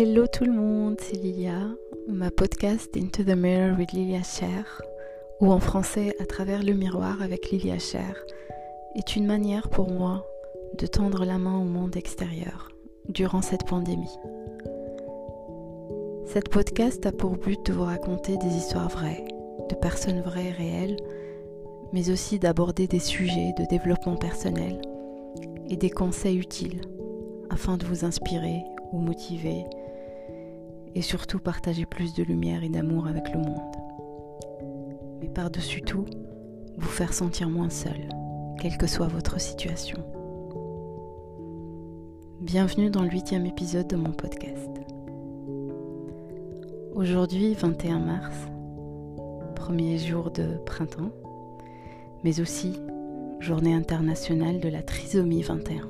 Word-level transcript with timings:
Hello 0.00 0.28
tout 0.28 0.44
le 0.44 0.52
monde, 0.52 0.94
c'est 1.00 1.16
Lilia, 1.16 1.58
ma 2.06 2.30
podcast 2.30 2.96
Into 2.96 3.24
the 3.24 3.34
Mirror 3.34 3.76
with 3.76 3.90
Lilia 3.90 4.22
Cher, 4.22 4.80
ou 5.40 5.50
en 5.50 5.58
français 5.58 6.14
À 6.20 6.24
travers 6.24 6.62
le 6.62 6.72
miroir 6.72 7.20
avec 7.20 7.50
Lilia 7.50 7.80
Cher, 7.80 8.14
est 8.94 9.16
une 9.16 9.26
manière 9.26 9.68
pour 9.68 9.90
moi 9.90 10.24
de 10.78 10.86
tendre 10.86 11.24
la 11.24 11.38
main 11.38 11.58
au 11.58 11.64
monde 11.64 11.96
extérieur 11.96 12.70
durant 13.08 13.42
cette 13.42 13.66
pandémie. 13.66 14.16
Cette 16.26 16.48
podcast 16.48 17.04
a 17.04 17.10
pour 17.10 17.32
but 17.32 17.66
de 17.66 17.72
vous 17.72 17.82
raconter 17.82 18.36
des 18.36 18.54
histoires 18.54 18.90
vraies, 18.90 19.24
de 19.68 19.74
personnes 19.74 20.20
vraies 20.20 20.50
et 20.50 20.52
réelles, 20.52 20.96
mais 21.92 22.10
aussi 22.10 22.38
d'aborder 22.38 22.86
des 22.86 23.00
sujets 23.00 23.52
de 23.58 23.64
développement 23.68 24.14
personnel 24.14 24.80
et 25.68 25.76
des 25.76 25.90
conseils 25.90 26.38
utiles 26.38 26.82
afin 27.50 27.76
de 27.76 27.84
vous 27.84 28.04
inspirer 28.04 28.62
ou 28.92 29.00
motiver 29.00 29.64
et 30.98 31.02
surtout 31.02 31.38
partager 31.38 31.86
plus 31.86 32.12
de 32.12 32.24
lumière 32.24 32.64
et 32.64 32.68
d'amour 32.68 33.06
avec 33.06 33.32
le 33.32 33.38
monde. 33.38 33.76
Mais 35.20 35.28
par-dessus 35.28 35.80
tout, 35.80 36.06
vous 36.76 36.88
faire 36.88 37.14
sentir 37.14 37.48
moins 37.48 37.70
seul, 37.70 38.08
quelle 38.60 38.76
que 38.76 38.88
soit 38.88 39.06
votre 39.06 39.40
situation. 39.40 39.98
Bienvenue 42.40 42.90
dans 42.90 43.02
le 43.02 43.10
huitième 43.10 43.46
épisode 43.46 43.86
de 43.86 43.94
mon 43.94 44.10
podcast. 44.10 44.70
Aujourd'hui, 46.96 47.54
21 47.54 48.00
mars, 48.00 48.34
premier 49.54 49.98
jour 49.98 50.32
de 50.32 50.56
printemps, 50.66 51.12
mais 52.24 52.40
aussi 52.40 52.72
journée 53.38 53.72
internationale 53.72 54.58
de 54.58 54.68
la 54.68 54.82
trisomie 54.82 55.42
21. 55.42 55.88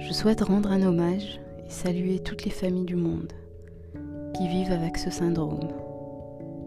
Je 0.00 0.12
souhaite 0.12 0.40
rendre 0.40 0.72
un 0.72 0.82
hommage 0.82 1.38
saluer 1.68 2.18
toutes 2.20 2.44
les 2.44 2.50
familles 2.50 2.86
du 2.86 2.96
monde 2.96 3.32
qui 4.34 4.48
vivent 4.48 4.72
avec 4.72 4.96
ce 4.96 5.10
syndrome, 5.10 5.68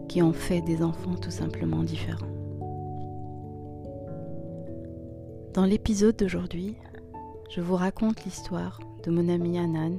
qui 0.08 0.22
en 0.22 0.32
fait 0.32 0.60
des 0.62 0.82
enfants 0.82 1.16
tout 1.16 1.30
simplement 1.30 1.82
différents. 1.82 2.26
Dans 5.54 5.64
l'épisode 5.64 6.16
d'aujourd'hui, 6.16 6.76
je 7.50 7.60
vous 7.60 7.76
raconte 7.76 8.24
l'histoire 8.24 8.80
de 9.02 9.10
mon 9.10 9.28
ami 9.28 9.58
Anan 9.58 9.98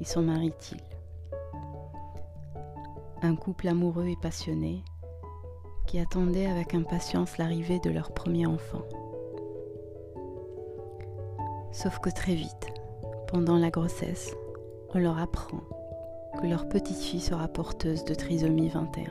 et 0.00 0.04
son 0.04 0.22
mari 0.22 0.52
Til. 0.58 0.78
Un 3.22 3.36
couple 3.36 3.68
amoureux 3.68 4.08
et 4.08 4.16
passionné 4.20 4.82
qui 5.86 5.98
attendait 5.98 6.46
avec 6.46 6.74
impatience 6.74 7.38
l'arrivée 7.38 7.80
de 7.80 7.90
leur 7.90 8.12
premier 8.12 8.46
enfant. 8.46 8.82
Sauf 11.72 11.98
que 11.98 12.10
très 12.10 12.34
vite, 12.34 12.77
pendant 13.28 13.58
la 13.58 13.70
grossesse, 13.70 14.34
on 14.94 14.98
leur 14.98 15.18
apprend 15.18 15.60
que 16.40 16.46
leur 16.46 16.68
petite 16.68 16.96
fille 16.96 17.20
sera 17.20 17.46
porteuse 17.46 18.04
de 18.04 18.14
trisomie 18.14 18.70
21. 18.70 19.04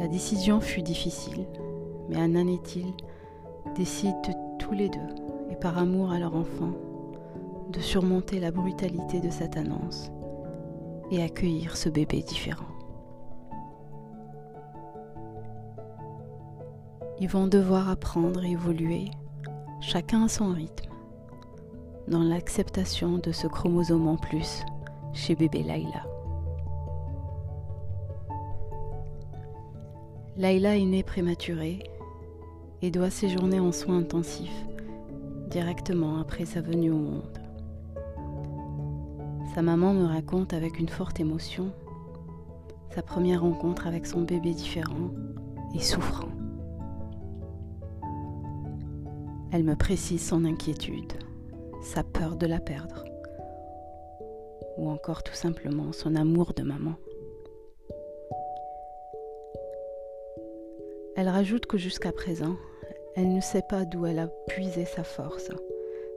La 0.00 0.08
décision 0.08 0.60
fut 0.60 0.82
difficile, 0.82 1.46
mais 2.08 2.20
Anna 2.20 2.40
et 2.40 2.60
il 2.76 2.92
décident 3.76 4.20
tous 4.58 4.72
les 4.72 4.88
deux, 4.88 4.98
et 5.50 5.56
par 5.56 5.78
amour 5.78 6.10
à 6.10 6.18
leur 6.18 6.34
enfant, 6.34 6.72
de 7.70 7.80
surmonter 7.80 8.40
la 8.40 8.50
brutalité 8.50 9.20
de 9.20 9.30
cette 9.30 9.56
annonce 9.56 10.10
et 11.10 11.22
accueillir 11.22 11.76
ce 11.76 11.88
bébé 11.88 12.22
différent. 12.22 12.66
Ils 17.20 17.28
vont 17.28 17.46
devoir 17.46 17.88
apprendre 17.88 18.44
et 18.44 18.50
évoluer 18.50 19.10
chacun 19.86 20.24
à 20.24 20.28
son 20.28 20.52
rythme, 20.52 20.90
dans 22.08 22.22
l'acceptation 22.22 23.18
de 23.18 23.32
ce 23.32 23.46
chromosome 23.46 24.08
en 24.08 24.16
plus 24.16 24.64
chez 25.12 25.34
bébé 25.34 25.62
Laila. 25.62 26.04
Laila 30.36 30.76
est 30.76 30.84
née 30.84 31.02
prématurée 31.02 31.84
et 32.82 32.90
doit 32.90 33.10
séjourner 33.10 33.60
en 33.60 33.72
soins 33.72 33.98
intensifs 33.98 34.64
directement 35.48 36.18
après 36.18 36.46
sa 36.46 36.60
venue 36.62 36.90
au 36.90 36.98
monde. 36.98 37.38
Sa 39.54 39.62
maman 39.62 39.92
me 39.92 40.06
raconte 40.06 40.54
avec 40.54 40.80
une 40.80 40.88
forte 40.88 41.20
émotion 41.20 41.70
sa 42.94 43.02
première 43.02 43.42
rencontre 43.42 43.86
avec 43.86 44.06
son 44.06 44.22
bébé 44.22 44.54
différent 44.54 45.10
et 45.74 45.80
souffrant. 45.80 46.33
Elle 49.54 49.62
me 49.62 49.76
précise 49.76 50.26
son 50.26 50.44
inquiétude, 50.44 51.12
sa 51.80 52.02
peur 52.02 52.34
de 52.34 52.44
la 52.44 52.58
perdre, 52.58 53.04
ou 54.76 54.90
encore 54.90 55.22
tout 55.22 55.34
simplement 55.34 55.92
son 55.92 56.16
amour 56.16 56.54
de 56.54 56.64
maman. 56.64 56.94
Elle 61.14 61.28
rajoute 61.28 61.66
que 61.66 61.78
jusqu'à 61.78 62.10
présent, 62.10 62.56
elle 63.14 63.32
ne 63.32 63.40
sait 63.40 63.62
pas 63.68 63.84
d'où 63.84 64.06
elle 64.06 64.18
a 64.18 64.26
puisé 64.48 64.86
sa 64.86 65.04
force, 65.04 65.52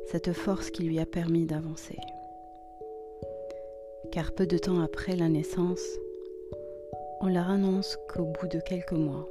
cette 0.08 0.34
force 0.34 0.72
qui 0.72 0.81
lui 0.81 1.00
a 1.00 1.06
permis 1.06 1.46
d'avancer. 1.46 2.00
Car 4.12 4.31
peu 4.31 4.48
de 4.48 4.58
temps 4.58 4.80
après 4.81 5.16
la 5.16 5.30
naissance, 5.30 5.86
on 7.22 7.28
leur 7.28 7.52
annonce 7.52 8.00
qu'au 8.09 8.24
bout 8.24 8.48
de 8.48 8.59
quelques 8.59 8.94
mois, 8.94 9.30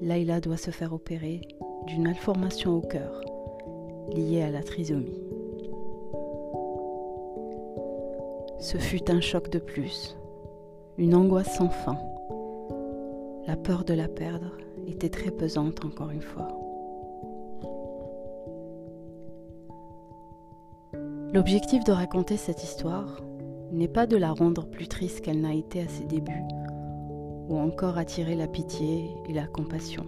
Laila 0.00 0.40
doit 0.40 0.56
se 0.56 0.70
faire 0.70 0.94
opérer 0.94 1.42
d'une 1.86 2.02
malformation 2.02 2.76
au 2.76 2.80
cœur 2.80 3.20
liée 4.14 4.42
à 4.42 4.50
la 4.50 4.62
trisomie. 4.62 5.22
Ce 8.58 8.78
fut 8.78 9.10
un 9.10 9.20
choc 9.20 9.50
de 9.50 9.58
plus, 9.58 10.16
une 10.98 11.14
angoisse 11.14 11.56
sans 11.56 11.68
fin. 11.68 11.98
La 13.46 13.56
peur 13.56 13.84
de 13.84 13.94
la 13.94 14.08
perdre 14.08 14.52
était 14.86 15.08
très 15.08 15.30
pesante 15.30 15.84
encore 15.84 16.10
une 16.10 16.22
fois. 16.22 16.48
L'objectif 21.32 21.82
de 21.84 21.92
raconter 21.92 22.36
cette 22.36 22.62
histoire 22.62 23.20
n'est 23.72 23.88
pas 23.88 24.06
de 24.06 24.16
la 24.16 24.32
rendre 24.32 24.66
plus 24.66 24.86
triste 24.86 25.22
qu'elle 25.22 25.40
n'a 25.40 25.54
été 25.54 25.80
à 25.80 25.88
ses 25.88 26.04
débuts, 26.04 26.44
ou 27.48 27.56
encore 27.58 27.96
attirer 27.96 28.34
la 28.34 28.46
pitié 28.46 29.10
et 29.28 29.32
la 29.32 29.46
compassion 29.46 30.04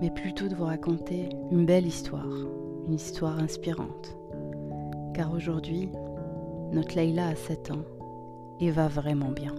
mais 0.00 0.10
plutôt 0.10 0.48
de 0.48 0.54
vous 0.54 0.64
raconter 0.64 1.28
une 1.50 1.66
belle 1.66 1.86
histoire, 1.86 2.32
une 2.86 2.94
histoire 2.94 3.38
inspirante. 3.38 4.16
Car 5.14 5.32
aujourd'hui, 5.32 5.90
notre 6.72 6.96
Leïla 6.96 7.28
a 7.28 7.34
7 7.34 7.72
ans 7.72 7.84
et 8.60 8.70
va 8.70 8.88
vraiment 8.88 9.30
bien. 9.30 9.54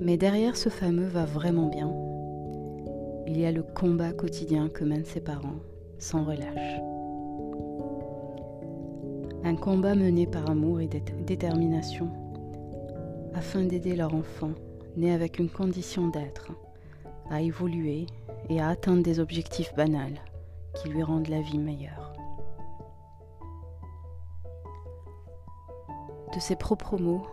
Mais 0.00 0.16
derrière 0.16 0.56
ce 0.56 0.68
fameux 0.68 1.06
va 1.06 1.24
vraiment 1.24 1.68
bien, 1.68 1.92
il 3.26 3.38
y 3.38 3.44
a 3.44 3.52
le 3.52 3.62
combat 3.62 4.12
quotidien 4.12 4.68
que 4.68 4.84
mènent 4.84 5.04
ses 5.04 5.20
parents 5.20 5.60
sans 5.98 6.24
relâche. 6.24 6.80
Un 9.44 9.56
combat 9.56 9.94
mené 9.94 10.26
par 10.26 10.50
amour 10.50 10.80
et 10.80 10.88
détermination 11.26 12.08
afin 13.34 13.64
d'aider 13.64 13.94
leur 13.94 14.14
enfant 14.14 14.50
né 14.96 15.12
avec 15.12 15.38
une 15.38 15.50
condition 15.50 16.08
d'être 16.08 16.52
à 17.30 17.42
évoluer 17.42 18.06
et 18.48 18.60
à 18.60 18.68
atteindre 18.68 19.02
des 19.02 19.20
objectifs 19.20 19.74
banals 19.74 20.20
qui 20.74 20.88
lui 20.88 21.02
rendent 21.02 21.28
la 21.28 21.40
vie 21.40 21.58
meilleure. 21.58 22.12
De 26.34 26.40
ses 26.40 26.56
propres 26.56 26.98
mots, 26.98 27.26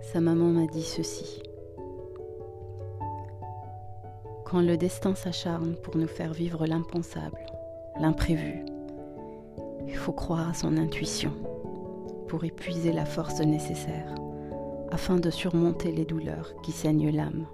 sa 0.00 0.20
maman 0.20 0.46
m'a 0.46 0.66
dit 0.66 0.82
ceci. 0.82 1.42
Quand 4.44 4.60
le 4.60 4.76
destin 4.76 5.14
s'acharne 5.14 5.74
pour 5.82 5.96
nous 5.96 6.06
faire 6.06 6.32
vivre 6.32 6.66
l'impensable, 6.66 7.44
l'imprévu, 8.00 8.64
il 9.86 9.96
faut 9.96 10.12
croire 10.12 10.50
à 10.50 10.54
son 10.54 10.76
intuition 10.76 11.32
pour 12.28 12.44
épuiser 12.44 12.92
la 12.92 13.04
force 13.04 13.40
nécessaire 13.40 14.14
afin 14.90 15.16
de 15.16 15.30
surmonter 15.30 15.92
les 15.92 16.04
douleurs 16.04 16.54
qui 16.62 16.72
saignent 16.72 17.10
l'âme. 17.10 17.46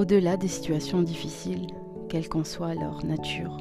Au-delà 0.00 0.38
des 0.38 0.48
situations 0.48 1.02
difficiles, 1.02 1.66
quelle 2.08 2.26
qu'en 2.26 2.42
soit 2.42 2.72
leur 2.72 3.04
nature, 3.04 3.58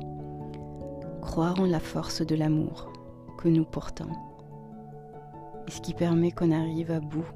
croire 1.22 1.60
en 1.60 1.66
la 1.66 1.82
force 1.82 2.26
de 2.26 2.34
l'amour 2.34 2.94
que 3.38 3.50
nous 3.50 3.66
portons, 3.66 4.08
et 5.68 5.72
ce 5.72 5.82
qui 5.82 5.94
permet 5.94 6.32
qu'on 6.32 6.52
arrive 6.52 6.92
à 6.92 7.02
bout 7.02 7.28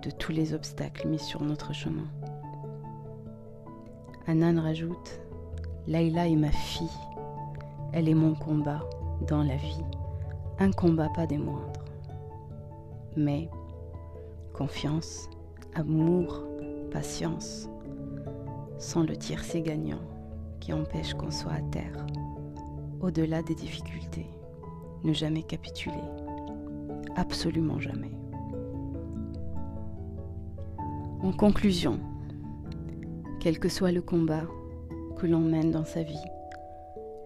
de 0.00 0.10
tous 0.10 0.32
les 0.32 0.54
obstacles 0.54 1.06
mis 1.06 1.18
sur 1.18 1.42
notre 1.42 1.74
chemin. 1.74 2.06
Anan 4.26 4.58
rajoute 4.58 5.20
Laïla 5.86 6.26
est 6.26 6.36
ma 6.36 6.50
fille, 6.50 6.88
elle 7.92 8.08
est 8.08 8.14
mon 8.14 8.34
combat 8.34 8.80
dans 9.28 9.42
la 9.42 9.56
vie, 9.56 9.84
un 10.60 10.70
combat 10.70 11.10
pas 11.14 11.26
des 11.26 11.36
moindres. 11.36 11.84
Mais 13.18 13.50
confiance, 14.54 15.28
amour, 15.74 16.42
patience, 16.90 17.68
sans 18.78 19.02
le 19.02 19.16
tiercé 19.16 19.62
gagnant, 19.62 20.02
qui 20.60 20.72
empêche 20.72 21.14
qu'on 21.14 21.30
soit 21.30 21.52
à 21.52 21.62
terre, 21.70 22.06
au-delà 23.00 23.42
des 23.42 23.54
difficultés. 23.54 24.26
Ne 25.04 25.12
jamais 25.12 25.42
capituler. 25.42 25.94
Absolument 27.14 27.78
jamais. 27.80 28.12
En 31.22 31.32
conclusion, 31.32 31.98
quel 33.40 33.58
que 33.58 33.68
soit 33.68 33.92
le 33.92 34.02
combat 34.02 34.44
que 35.16 35.26
l'on 35.26 35.40
mène 35.40 35.70
dans 35.70 35.84
sa 35.84 36.02
vie, 36.02 36.14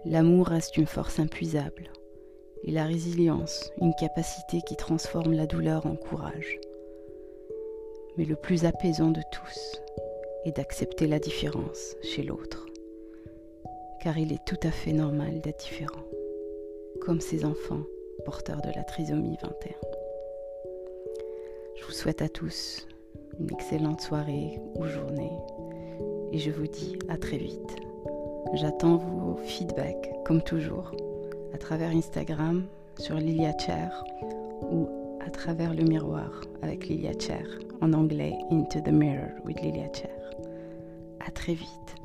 l'amour 0.04 0.48
reste 0.48 0.76
une 0.76 0.86
force 0.86 1.18
impuisable 1.18 1.90
et 2.64 2.72
la 2.72 2.84
résilience 2.84 3.72
une 3.80 3.94
capacité 3.94 4.60
qui 4.62 4.76
transforme 4.76 5.32
la 5.32 5.46
douleur 5.46 5.86
en 5.86 5.96
courage. 5.96 6.58
Mais 8.16 8.24
le 8.24 8.36
plus 8.36 8.64
apaisant 8.64 9.10
de 9.10 9.22
tous 9.32 9.80
est 10.44 10.56
d'accepter 10.56 11.06
la 11.06 11.18
différence 11.18 11.96
chez 12.02 12.22
l'autre, 12.22 12.66
car 14.02 14.18
il 14.18 14.32
est 14.32 14.44
tout 14.46 14.60
à 14.62 14.70
fait 14.70 14.92
normal 14.92 15.40
d'être 15.40 15.60
différent, 15.60 16.04
comme 17.00 17.20
ces 17.20 17.44
enfants 17.44 17.82
porteurs 18.24 18.60
de 18.62 18.70
la 18.74 18.84
trisomie 18.84 19.36
21. 19.42 19.74
Je 21.76 21.84
vous 21.84 21.92
souhaite 21.92 22.22
à 22.22 22.28
tous 22.28 22.86
une 23.38 23.52
excellente 23.52 24.00
soirée 24.00 24.58
ou 24.74 24.84
journée 24.84 25.32
et 26.32 26.38
je 26.38 26.50
vous 26.50 26.66
dis 26.66 26.98
à 27.08 27.16
très 27.16 27.38
vite. 27.38 27.76
J'attends 28.54 28.96
vos 28.96 29.36
feedbacks 29.36 30.10
comme 30.24 30.42
toujours 30.42 30.92
à 31.54 31.58
travers 31.58 31.90
Instagram 31.90 32.66
sur 32.98 33.16
Lilia 33.16 33.56
Chair 33.58 34.04
ou 34.70 34.88
à 35.24 35.30
travers 35.30 35.74
le 35.74 35.84
miroir 35.84 36.40
avec 36.62 36.88
Lilia 36.88 37.12
Chair 37.18 37.46
en 37.80 37.92
anglais 37.92 38.34
Into 38.50 38.80
the 38.80 38.92
Mirror 38.92 39.30
with 39.44 39.60
Lilia 39.60 39.88
Chair. 39.92 40.19
Très 41.34 41.54
vite. 41.54 41.99